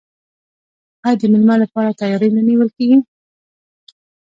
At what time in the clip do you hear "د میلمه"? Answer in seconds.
1.19-1.55